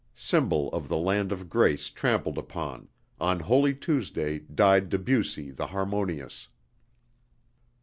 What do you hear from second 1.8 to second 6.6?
trampled upon, on Holy Tuesday died Debussy the harmonious.